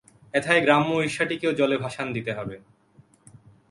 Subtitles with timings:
[0.33, 2.55] এথায় গ্রাম্য ঈর্ষাটিকেও জলে ভাসান দিতে হবে।